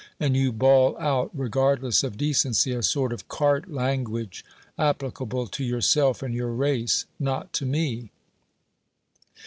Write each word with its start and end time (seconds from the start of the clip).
And 0.19 0.35
you 0.35 0.51
bawl 0.51 0.97
out, 0.97 1.29
regardless 1.31 2.03
of 2.03 2.17
decency, 2.17 2.71
a 2.73 2.81
sort 2.81 3.13
of 3.13 3.27
cart 3.27 3.69
language, 3.71 4.43
applicable 4.75 5.45
to 5.45 5.63
yourself 5.63 6.23
and 6.23 6.33
your 6.33 6.49
race, 6.53 7.05
not 7.19 7.53
to 7.53 7.67
me. 7.67 8.09